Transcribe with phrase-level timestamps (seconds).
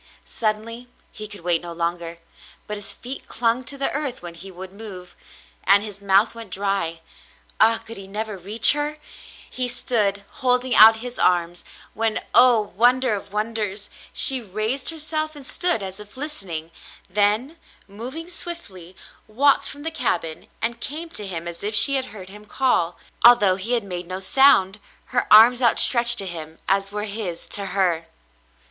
[0.25, 2.17] Suddenly he could wait no longer,
[2.65, 5.15] but his feet clung to the earth when he would move,
[5.63, 7.01] and his mouth went dry.
[7.59, 8.97] Ah, could he never reach her?
[9.47, 13.91] He stood holding out his arms, when, oh, wonder of wonders!
[14.11, 16.71] she raised herself and stood as if listening,
[17.07, 18.95] then, moving swiftly,
[19.27, 22.97] walked from the cabin and came to him as if she had heard him call,
[23.23, 24.79] although he had made no sound—
[25.13, 28.07] her arms outstretched to him as were his to her.